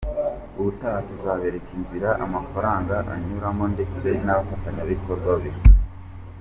Ubutaha 0.59 0.99
tuzabereka 1.09 1.69
inzira 1.79 2.09
amafaranga 2.25 2.93
anyuramo 3.13 3.65
ndetse 3.75 4.07
n’abafatanyabikorwa 4.25 5.31
be. 5.41 5.51